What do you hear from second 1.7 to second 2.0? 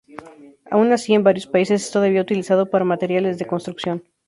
es